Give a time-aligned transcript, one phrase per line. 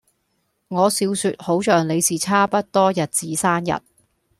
[0.69, 3.79] 我笑說好像你是差不多日子生日